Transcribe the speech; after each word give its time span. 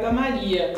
da 0.00 0.10
Maria, 0.10 0.72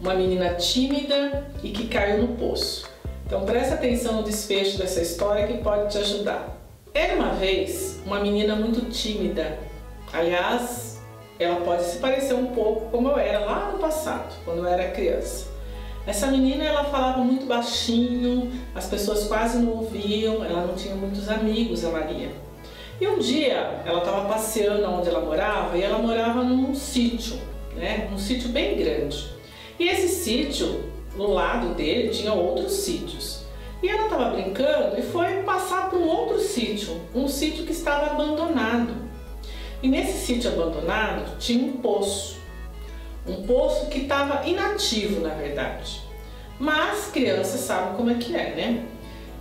uma 0.00 0.14
menina 0.14 0.54
tímida 0.54 1.46
e 1.62 1.70
que 1.70 1.86
caiu 1.86 2.22
no 2.22 2.34
poço. 2.34 2.90
Então 3.24 3.44
presta 3.44 3.74
atenção 3.74 4.14
no 4.14 4.24
desfecho 4.24 4.78
dessa 4.78 5.00
história 5.00 5.46
que 5.46 5.58
pode 5.58 5.92
te 5.92 5.98
ajudar. 5.98 6.60
Era 6.92 7.14
uma 7.14 7.34
vez 7.34 8.00
uma 8.04 8.18
menina 8.18 8.56
muito 8.56 8.90
tímida. 8.90 9.60
Aliás, 10.12 11.00
ela 11.38 11.60
pode 11.60 11.84
se 11.84 11.98
parecer 11.98 12.34
um 12.34 12.46
pouco 12.46 12.90
como 12.90 13.10
eu 13.10 13.16
era 13.16 13.38
lá 13.38 13.70
no 13.72 13.78
passado, 13.78 14.34
quando 14.44 14.58
eu 14.58 14.66
era 14.66 14.90
criança. 14.90 15.52
Essa 16.04 16.26
menina 16.26 16.64
ela 16.64 16.82
falava 16.82 17.18
muito 17.18 17.46
baixinho, 17.46 18.50
as 18.74 18.86
pessoas 18.86 19.28
quase 19.28 19.58
não 19.58 19.70
ouviam, 19.70 20.44
ela 20.44 20.66
não 20.66 20.74
tinha 20.74 20.96
muitos 20.96 21.28
amigos, 21.28 21.84
a 21.84 21.90
Maria. 21.90 22.30
E 23.02 23.06
um 23.08 23.18
dia 23.18 23.82
ela 23.84 23.98
estava 23.98 24.28
passeando 24.28 24.88
onde 24.88 25.08
ela 25.08 25.18
morava 25.18 25.76
e 25.76 25.82
ela 25.82 25.98
morava 25.98 26.44
num 26.44 26.72
sítio, 26.72 27.36
né? 27.74 28.08
Um 28.12 28.16
sítio 28.16 28.50
bem 28.50 28.76
grande. 28.76 29.28
E 29.76 29.88
esse 29.88 30.06
sítio, 30.06 30.84
no 31.16 31.32
lado 31.32 31.74
dele, 31.74 32.10
tinha 32.10 32.32
outros 32.32 32.70
sítios. 32.70 33.42
E 33.82 33.88
ela 33.88 34.04
estava 34.04 34.30
brincando 34.30 34.96
e 34.96 35.02
foi 35.02 35.42
passar 35.42 35.90
por 35.90 35.98
um 35.98 36.06
outro 36.06 36.38
sítio, 36.38 37.00
um 37.12 37.26
sítio 37.26 37.66
que 37.66 37.72
estava 37.72 38.12
abandonado. 38.12 38.94
E 39.82 39.88
nesse 39.88 40.24
sítio 40.24 40.52
abandonado 40.52 41.36
tinha 41.40 41.66
um 41.66 41.72
poço. 41.78 42.36
Um 43.26 43.44
poço 43.44 43.86
que 43.86 44.02
estava 44.02 44.46
inativo, 44.46 45.22
na 45.22 45.34
verdade. 45.34 46.02
Mas 46.56 47.08
crianças 47.08 47.62
sabem 47.62 47.96
como 47.96 48.10
é 48.10 48.14
que 48.14 48.32
é, 48.36 48.54
né? 48.54 48.86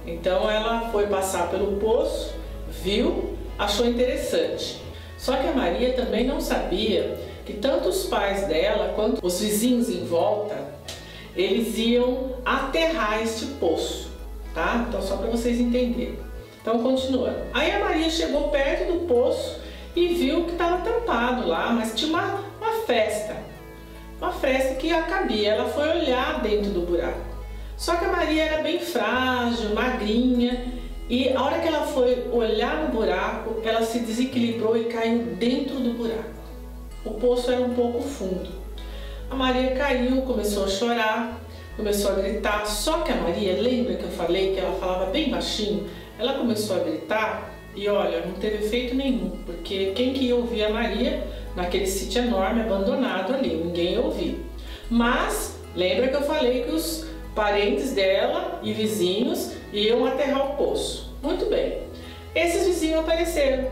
Então 0.07 0.49
ela 0.49 0.89
foi 0.91 1.05
passar 1.05 1.51
pelo 1.51 1.79
poço, 1.79 2.33
viu, 2.67 3.30
achou 3.57 3.85
interessante. 3.85 4.81
Só 5.17 5.35
que 5.35 5.47
a 5.47 5.53
Maria 5.53 5.93
também 5.93 6.25
não 6.25 6.41
sabia 6.41 7.17
que 7.45 7.53
tanto 7.53 7.89
os 7.89 8.05
pais 8.05 8.47
dela 8.47 8.93
quanto 8.95 9.25
os 9.25 9.39
vizinhos 9.39 9.89
em 9.89 10.05
volta, 10.05 10.55
eles 11.35 11.77
iam 11.77 12.35
aterrar 12.45 13.21
este 13.21 13.45
poço, 13.59 14.09
tá? 14.53 14.85
Então 14.87 15.01
só 15.01 15.17
para 15.17 15.29
vocês 15.29 15.59
entenderem. 15.59 16.19
Então 16.61 16.81
continuando. 16.81 17.39
Aí 17.53 17.71
a 17.71 17.79
Maria 17.79 18.09
chegou 18.09 18.49
perto 18.49 18.91
do 18.91 19.07
poço 19.07 19.59
e 19.95 20.07
viu 20.09 20.45
que 20.45 20.51
estava 20.51 20.83
tampado 20.83 21.47
lá, 21.47 21.71
mas 21.71 21.93
tinha 21.95 22.09
uma, 22.09 22.43
uma 22.59 22.85
festa 22.85 23.51
uma 24.21 24.31
fresta 24.31 24.75
que 24.75 24.93
a 24.93 25.01
cabia. 25.01 25.53
Ela 25.53 25.65
foi 25.65 25.89
olhar 25.89 26.41
dentro 26.41 26.69
do 26.69 26.81
buraco. 26.81 27.19
Só 27.75 27.95
que 27.95 28.05
a 28.05 28.11
Maria 28.11 28.43
era 28.43 28.61
bem 28.61 28.79
frágil, 28.79 29.73
magrinha, 29.73 30.71
e 31.11 31.27
a 31.33 31.43
hora 31.43 31.59
que 31.59 31.67
ela 31.67 31.85
foi 31.85 32.29
olhar 32.31 32.85
no 32.85 32.93
buraco, 32.93 33.59
ela 33.65 33.83
se 33.83 33.99
desequilibrou 33.99 34.77
e 34.77 34.85
caiu 34.85 35.23
dentro 35.37 35.75
do 35.75 35.91
buraco. 35.91 36.39
O 37.03 37.15
poço 37.15 37.51
era 37.51 37.59
um 37.59 37.73
pouco 37.73 38.01
fundo. 38.01 38.49
A 39.29 39.35
Maria 39.35 39.71
caiu, 39.71 40.21
começou 40.21 40.63
a 40.63 40.67
chorar, 40.69 41.37
começou 41.75 42.11
a 42.11 42.15
gritar. 42.15 42.65
Só 42.65 42.99
que 42.99 43.11
a 43.11 43.15
Maria, 43.17 43.61
lembra 43.61 43.95
que 43.95 44.03
eu 44.03 44.11
falei 44.11 44.53
que 44.53 44.61
ela 44.61 44.73
falava 44.79 45.11
bem 45.11 45.29
baixinho? 45.29 45.85
Ela 46.17 46.35
começou 46.35 46.77
a 46.77 46.79
gritar 46.79 47.51
e 47.75 47.89
olha, 47.89 48.25
não 48.25 48.35
teve 48.35 48.63
efeito 48.63 48.95
nenhum, 48.95 49.31
porque 49.45 49.91
quem 49.93 50.13
que 50.13 50.27
ia 50.27 50.35
ouvir 50.37 50.63
a 50.63 50.69
Maria 50.69 51.27
naquele 51.57 51.87
sítio 51.87 52.21
enorme 52.21 52.61
abandonado 52.61 53.33
ali, 53.33 53.49
ninguém 53.49 53.95
ia 53.95 54.01
ouvir. 54.01 54.39
Mas 54.89 55.59
lembra 55.75 56.07
que 56.07 56.15
eu 56.15 56.21
falei 56.21 56.63
que 56.63 56.71
os 56.71 57.05
parentes 57.35 57.91
dela 57.91 58.61
e 58.63 58.71
vizinhos 58.71 59.59
iam 59.71 60.05
aterrar 60.05 60.51
o 60.51 60.55
poço. 60.55 61.13
Muito 61.21 61.45
bem. 61.45 61.79
Esses 62.33 62.65
vizinhos 62.65 62.99
apareceram 62.99 63.67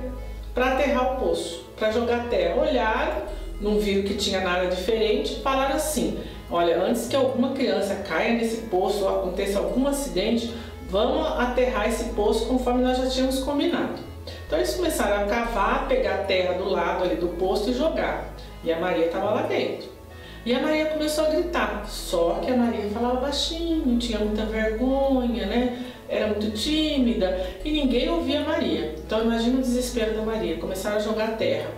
para 0.54 0.74
aterrar 0.74 1.14
o 1.14 1.20
poço, 1.20 1.66
para 1.78 1.92
jogar 1.92 2.30
terra. 2.30 2.62
Olharam, 2.62 3.24
não 3.62 3.80
viram 3.80 4.08
que 4.08 4.16
tinha 4.16 4.42
nada 4.42 4.68
diferente, 4.68 5.42
falaram 5.42 5.76
assim: 5.76 6.20
Olha, 6.52 6.82
antes 6.82 7.08
que 7.08 7.16
alguma 7.16 7.54
criança 7.54 7.96
caia 8.08 8.34
nesse 8.34 8.64
poço 8.64 9.04
ou 9.04 9.20
aconteça 9.20 9.60
algum 9.60 9.88
acidente, 9.88 10.54
vamos 10.90 11.26
aterrar 11.40 11.88
esse 11.88 12.06
poço 12.16 12.48
conforme 12.48 12.84
nós 12.84 12.98
já 12.98 13.08
tínhamos 13.08 13.40
combinado. 13.40 14.10
Então 14.46 14.58
eles 14.58 14.76
começaram 14.76 15.24
a 15.24 15.28
cavar, 15.28 15.88
pegar 15.88 16.16
a 16.16 16.24
terra 16.24 16.54
do 16.54 16.70
lado 16.70 17.04
ali 17.04 17.16
do 17.16 17.30
poço 17.30 17.70
e 17.70 17.74
jogar. 17.74 18.34
E 18.64 18.72
a 18.72 18.80
Maria 18.80 19.06
estava 19.06 19.31
lá 19.31 19.44
dentro. 19.44 19.99
E 20.46 20.54
a 20.54 20.62
Maria 20.62 20.86
começou 20.86 21.26
a 21.26 21.30
gritar, 21.30 21.86
só 21.88 22.40
que 22.42 22.50
a 22.50 22.56
Maria 22.56 22.90
falava 22.92 23.20
baixinho, 23.20 23.98
tinha 24.00 24.20
muita 24.20 24.46
vergonha, 24.46 25.46
né? 25.46 25.86
Era 26.08 26.28
muito 26.28 26.50
tímida 26.52 27.46
e 27.64 27.72
ninguém 27.72 28.10
ouvia 28.10 28.42
a 28.42 28.46
Maria. 28.46 28.96
Então 29.06 29.22
imagina 29.22 29.60
o 29.60 29.62
desespero 29.62 30.16
da 30.16 30.22
Maria, 30.22 30.58
começaram 30.58 30.96
a 30.98 31.02
jogar 31.02 31.38
terra. 31.38 31.70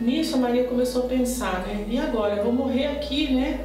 Nisso 0.00 0.36
a 0.36 0.38
Maria 0.38 0.64
começou 0.64 1.04
a 1.04 1.08
pensar, 1.08 1.66
né? 1.66 1.84
E 1.88 1.98
agora? 1.98 2.36
Eu 2.36 2.44
vou 2.44 2.52
morrer 2.52 2.86
aqui, 2.86 3.34
né? 3.34 3.60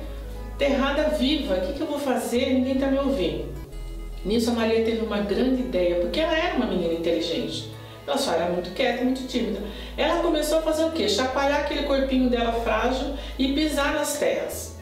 Terrada 0.57 1.09
viva, 1.09 1.56
o 1.56 1.62
que, 1.62 1.74
que 1.74 1.81
eu 1.81 1.88
vou 1.88 2.00
fazer? 2.00 2.53
Ninguém 2.53 2.74
está 2.74 2.88
me 2.88 3.00
ouvindo. 3.00 3.45
Nisso 4.25 4.51
a 4.51 4.53
Maria 4.53 4.84
teve 4.84 5.06
uma 5.06 5.19
grande 5.22 5.62
ideia, 5.62 5.95
porque 6.01 6.19
ela 6.19 6.38
era 6.38 6.56
uma 6.56 6.66
menina 6.66 6.94
inteligente. 6.94 7.69
Ela 8.07 8.17
só 8.17 8.33
era 8.33 8.49
muito 8.51 8.71
quieta, 8.71 9.03
muito 9.03 9.27
tímida. 9.27 9.61
Ela 9.97 10.21
começou 10.21 10.59
a 10.59 10.61
fazer 10.61 10.85
o 10.85 10.91
quê? 10.91 11.09
Chacoalhar 11.09 11.61
aquele 11.61 11.83
corpinho 11.83 12.29
dela 12.29 12.51
frágil 12.51 13.16
e 13.38 13.53
pisar 13.53 13.93
nas 13.93 14.17
terras. 14.17 14.75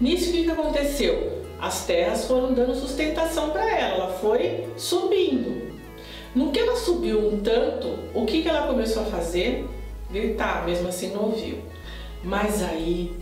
Nisso 0.00 0.30
o 0.30 0.32
que, 0.32 0.44
que 0.44 0.50
aconteceu? 0.50 1.40
As 1.60 1.84
terras 1.84 2.24
foram 2.24 2.54
dando 2.54 2.74
sustentação 2.74 3.50
para 3.50 3.68
ela, 3.68 3.94
ela 3.96 4.12
foi 4.14 4.66
subindo. 4.76 5.78
No 6.34 6.50
que 6.50 6.58
ela 6.58 6.76
subiu 6.76 7.28
um 7.28 7.40
tanto, 7.40 7.98
o 8.14 8.24
que, 8.24 8.40
que 8.40 8.48
ela 8.48 8.66
começou 8.66 9.02
a 9.02 9.06
fazer? 9.06 9.68
Gritar, 10.10 10.64
mesmo 10.64 10.88
assim 10.88 11.08
não 11.08 11.24
ouviu. 11.24 11.58
Mas 12.24 12.62
aí 12.62 13.14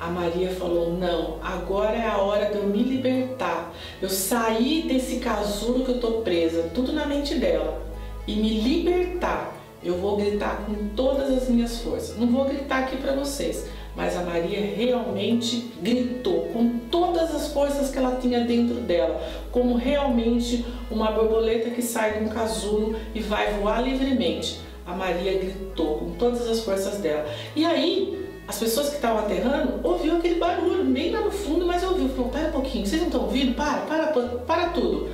a 0.00 0.08
Maria 0.08 0.50
falou: 0.50 0.92
Não, 0.92 1.38
agora 1.42 1.96
é 1.96 2.06
a 2.06 2.18
hora 2.18 2.46
de 2.46 2.56
eu 2.56 2.64
me 2.64 2.82
libertar. 2.82 3.72
Eu 4.02 4.08
sair 4.08 4.82
desse 4.82 5.16
casulo 5.16 5.84
que 5.84 5.92
eu 5.92 6.00
tô 6.00 6.22
presa, 6.22 6.70
tudo 6.74 6.92
na 6.92 7.06
mente 7.06 7.36
dela, 7.36 7.80
e 8.26 8.34
me 8.34 8.60
libertar. 8.60 9.52
Eu 9.82 9.98
vou 9.98 10.16
gritar 10.16 10.64
com 10.64 10.88
todas 10.96 11.30
as 11.30 11.48
minhas 11.48 11.80
forças. 11.80 12.16
Não 12.16 12.26
vou 12.26 12.46
gritar 12.46 12.84
aqui 12.84 12.96
para 12.96 13.12
vocês, 13.12 13.66
mas 13.94 14.16
a 14.16 14.22
Maria 14.22 14.60
realmente 14.74 15.70
gritou 15.82 16.48
com 16.52 16.78
todas 16.90 17.34
as 17.34 17.52
forças 17.52 17.90
que 17.90 17.98
ela 17.98 18.16
tinha 18.16 18.40
dentro 18.40 18.76
dela, 18.76 19.22
como 19.52 19.76
realmente 19.76 20.64
uma 20.90 21.10
borboleta 21.10 21.68
que 21.68 21.82
sai 21.82 22.18
de 22.18 22.24
um 22.24 22.28
casulo 22.28 22.96
e 23.14 23.20
vai 23.20 23.52
voar 23.54 23.82
livremente. 23.82 24.58
A 24.86 24.94
Maria 24.94 25.38
gritou 25.38 25.98
com 25.98 26.10
todas 26.12 26.48
as 26.48 26.60
forças 26.60 26.98
dela. 26.98 27.26
E 27.54 27.64
aí, 27.64 28.26
as 28.48 28.58
pessoas 28.58 28.88
que 28.88 28.96
estavam 28.96 29.20
aterrando 29.20 29.80
ouviu 29.82 30.16
aquele 30.16 30.34
barulho, 30.36 30.84
bem 30.84 31.10
lá 31.10 31.20
no 31.20 31.30
fundo, 31.30 31.66
mas 31.66 31.82
ouviu. 31.82 32.08
Falou, 32.08 32.30
pera 32.30 32.48
um 32.48 32.52
pouquinho, 32.52 32.86
vocês 32.86 33.00
não 33.00 33.08
estão 33.08 33.22
ouvindo? 33.22 33.54
Para, 33.54 33.82
para, 33.82 34.06
para 34.46 34.68
tudo. 34.70 35.08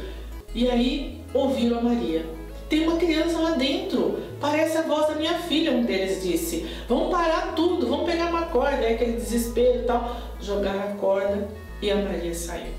E 0.54 0.68
aí 0.68 1.20
ouviram 1.32 1.78
a 1.78 1.82
Maria. 1.82 2.39
Tem 2.70 2.86
uma 2.86 2.98
criança 2.98 3.36
lá 3.36 3.50
dentro, 3.50 4.22
parece 4.40 4.76
a 4.76 4.82
voz 4.82 5.08
da 5.08 5.16
minha 5.16 5.34
filha, 5.40 5.72
um 5.72 5.82
deles 5.82 6.22
disse. 6.22 6.64
Vamos 6.88 7.10
parar 7.10 7.52
tudo, 7.56 7.88
vamos 7.88 8.08
pegar 8.08 8.26
uma 8.26 8.46
corda, 8.46 8.84
é 8.84 8.94
aquele 8.94 9.14
desespero 9.14 9.80
e 9.80 9.82
tal. 9.82 10.16
Jogaram 10.40 10.84
a 10.84 10.94
corda 10.94 11.48
e 11.82 11.90
a 11.90 11.96
Maria 11.96 12.32
saiu 12.32 12.72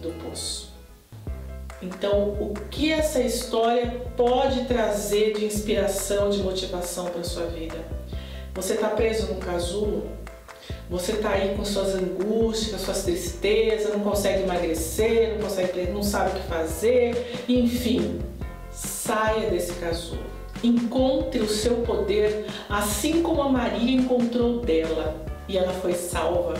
do 0.00 0.10
poço. 0.22 0.72
Então, 1.82 2.28
o 2.28 2.54
que 2.70 2.92
essa 2.92 3.20
história 3.20 4.02
pode 4.16 4.66
trazer 4.66 5.34
de 5.34 5.44
inspiração, 5.44 6.30
de 6.30 6.38
motivação 6.38 7.06
para 7.06 7.24
sua 7.24 7.46
vida? 7.46 7.76
Você 8.54 8.74
está 8.74 8.86
preso 8.86 9.34
num 9.34 9.40
casulo? 9.40 10.06
Você 10.88 11.12
está 11.12 11.30
aí 11.30 11.56
com 11.56 11.64
suas 11.64 11.94
angústias, 11.94 12.80
suas 12.80 13.02
tristezas, 13.02 13.92
não 13.92 14.00
consegue 14.00 14.44
emagrecer, 14.44 15.34
não 15.34 15.48
consegue, 15.48 15.90
não 15.90 16.04
sabe 16.04 16.30
o 16.30 16.40
que 16.40 16.46
fazer, 16.46 17.42
enfim, 17.48 18.20
saia 19.04 19.50
desse 19.50 19.74
casulo. 19.74 20.22
Encontre 20.62 21.40
o 21.40 21.48
seu 21.48 21.76
poder, 21.82 22.46
assim 22.70 23.22
como 23.22 23.42
a 23.42 23.48
Maria 23.50 24.00
encontrou 24.00 24.60
dela 24.60 25.14
e 25.46 25.58
ela 25.58 25.72
foi 25.74 25.92
salva. 25.92 26.54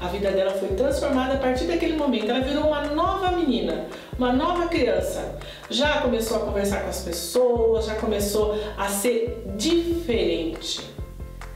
A 0.00 0.06
vida 0.06 0.30
dela 0.30 0.52
foi 0.52 0.68
transformada 0.68 1.34
a 1.34 1.38
partir 1.38 1.64
daquele 1.64 1.96
momento. 1.96 2.30
Ela 2.30 2.40
virou 2.40 2.68
uma 2.68 2.82
nova 2.82 3.32
menina, 3.32 3.86
uma 4.16 4.32
nova 4.32 4.68
criança. 4.68 5.36
Já 5.68 6.00
começou 6.02 6.36
a 6.36 6.40
conversar 6.40 6.82
com 6.82 6.90
as 6.90 7.02
pessoas, 7.02 7.86
já 7.86 7.96
começou 7.96 8.56
a 8.78 8.88
ser 8.88 9.44
diferente. 9.56 10.88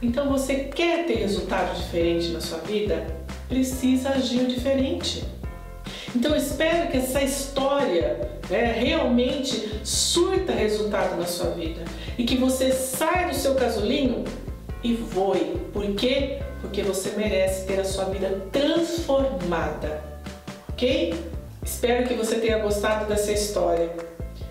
Então 0.01 0.27
você 0.27 0.55
quer 0.55 1.05
ter 1.05 1.15
resultado 1.15 1.73
diferente 1.77 2.29
na 2.29 2.41
sua 2.41 2.59
vida? 2.59 3.07
Precisa 3.47 4.09
agir 4.09 4.45
diferente. 4.45 5.23
Então 6.15 6.35
espero 6.35 6.89
que 6.89 6.97
essa 6.97 7.21
história 7.21 8.29
né, 8.49 8.73
realmente 8.73 9.81
surta 9.83 10.53
resultado 10.53 11.17
na 11.17 11.25
sua 11.25 11.51
vida 11.51 11.83
e 12.17 12.23
que 12.23 12.37
você 12.37 12.71
saia 12.71 13.27
do 13.27 13.35
seu 13.35 13.55
casulinho 13.55 14.23
e 14.83 14.93
voe. 14.93 15.61
Por 15.73 15.85
quê? 15.95 16.39
Porque 16.61 16.81
você 16.81 17.11
merece 17.11 17.65
ter 17.65 17.79
a 17.79 17.85
sua 17.85 18.05
vida 18.05 18.41
transformada. 18.51 20.01
Ok? 20.69 21.13
Espero 21.63 22.07
que 22.07 22.13
você 22.13 22.35
tenha 22.35 22.59
gostado 22.59 23.05
dessa 23.05 23.31
história. 23.31 23.91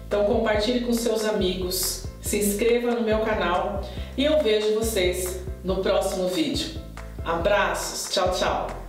Então 0.07 0.25
compartilhe 0.25 0.81
com 0.81 0.93
seus 0.93 1.25
amigos, 1.25 2.07
se 2.21 2.39
inscreva 2.39 2.93
no 2.93 3.01
meu 3.01 3.21
canal 3.21 3.83
e 4.17 4.25
eu 4.25 4.41
vejo 4.43 4.75
vocês 4.75 5.41
no 5.65 5.77
próximo 5.77 6.29
vídeo. 6.29 6.81
Abraços, 7.25 8.13
tchau, 8.13 8.31
tchau! 8.31 8.86